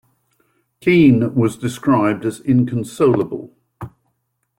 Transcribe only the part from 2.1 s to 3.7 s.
as "inconsolable".